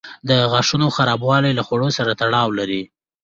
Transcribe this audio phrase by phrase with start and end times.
[0.29, 2.83] د غاښونو خرابوالی له خواړو سره تړاو لري.